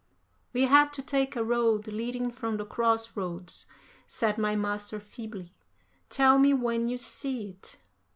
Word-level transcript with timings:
"We 0.51 0.63
have 0.63 0.91
to 0.93 1.03
take 1.03 1.35
a 1.35 1.43
road 1.43 1.85
leading 1.85 2.31
from 2.31 2.57
the 2.57 2.65
cross 2.65 3.15
roads," 3.15 3.67
said 4.07 4.39
my 4.39 4.55
master 4.55 4.99
feebly; 4.99 5.53
"tell 6.09 6.39
me 6.39 6.55
when 6.55 6.87
you 6.87 6.97
see 6.97 7.49
it." 7.49 7.77